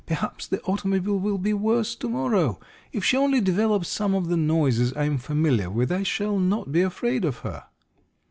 "Perhaps 0.07 0.47
the 0.47 0.59
automobile 0.63 1.19
will 1.19 1.37
be 1.37 1.53
worse 1.53 1.93
to 1.93 2.09
morrow. 2.09 2.59
If 2.91 3.05
she 3.05 3.17
only 3.17 3.39
develops 3.39 3.87
some 3.89 4.15
of 4.15 4.29
the 4.29 4.35
noises 4.35 4.91
I 4.95 5.03
am 5.03 5.19
familiar 5.19 5.69
with 5.69 5.91
I 5.91 6.01
shall 6.01 6.39
not 6.39 6.71
be 6.71 6.81
afraid 6.81 7.23
of 7.23 7.37
her." 7.45 7.65